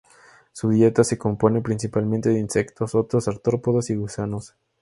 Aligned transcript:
Su 0.51 0.69
dieta 0.69 1.03
se 1.03 1.19
compone 1.19 1.61
principalmente 1.61 2.29
de 2.29 2.39
insectos, 2.39 2.95
otros 2.95 3.27
artrópodos 3.27 3.91
y 3.91 3.95
gusanos. 3.95 4.55